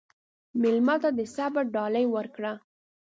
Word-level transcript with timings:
مېلمه 0.61 0.95
ته 1.03 1.09
د 1.17 1.19
صبر 1.35 1.63
ډالۍ 1.75 2.05
ورکړه. 2.15 2.53